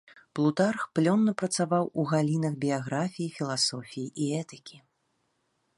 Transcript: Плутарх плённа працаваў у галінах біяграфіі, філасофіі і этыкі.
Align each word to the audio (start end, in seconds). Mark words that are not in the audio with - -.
Плутарх 0.37 0.85
плённа 0.99 1.33
працаваў 1.41 1.85
у 2.03 2.07
галінах 2.13 2.53
біяграфіі, 2.65 3.31
філасофіі 3.37 4.07
і 4.27 4.33
этыкі. 4.41 4.77